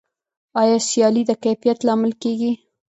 آیا 0.61 0.77
سیالي 0.89 1.23
د 1.27 1.31
کیفیت 1.43 1.77
لامل 1.87 2.11
کیږي؟ 2.23 2.51